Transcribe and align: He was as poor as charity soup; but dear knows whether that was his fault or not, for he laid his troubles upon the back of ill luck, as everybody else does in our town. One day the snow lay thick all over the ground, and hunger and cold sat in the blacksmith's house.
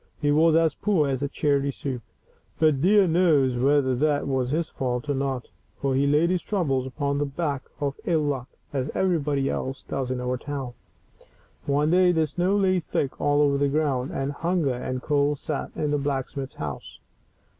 He 0.19 0.31
was 0.31 0.55
as 0.55 0.73
poor 0.73 1.07
as 1.07 1.23
charity 1.31 1.69
soup; 1.69 2.01
but 2.57 2.81
dear 2.81 3.05
knows 3.05 3.55
whether 3.55 3.93
that 3.93 4.25
was 4.27 4.49
his 4.49 4.67
fault 4.67 5.07
or 5.07 5.13
not, 5.13 5.49
for 5.79 5.93
he 5.93 6.07
laid 6.07 6.31
his 6.31 6.41
troubles 6.41 6.87
upon 6.87 7.19
the 7.19 7.25
back 7.27 7.65
of 7.79 7.99
ill 8.05 8.23
luck, 8.23 8.47
as 8.73 8.89
everybody 8.95 9.47
else 9.47 9.83
does 9.83 10.09
in 10.09 10.19
our 10.19 10.37
town. 10.37 10.73
One 11.67 11.91
day 11.91 12.11
the 12.11 12.25
snow 12.25 12.57
lay 12.57 12.79
thick 12.79 13.21
all 13.21 13.41
over 13.41 13.59
the 13.59 13.69
ground, 13.69 14.09
and 14.09 14.31
hunger 14.31 14.73
and 14.73 15.03
cold 15.03 15.37
sat 15.37 15.69
in 15.75 15.91
the 15.91 15.99
blacksmith's 15.99 16.55
house. 16.55 16.97